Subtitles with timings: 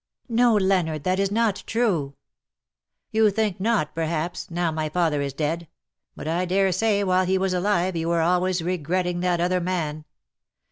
[0.31, 2.15] '^ No, Leonard, that is not true.^^"
[3.11, 5.67] You think not, perhaps, now my father is dead;
[6.15, 10.05] but I dare say while he was alive you were always regretting that other man.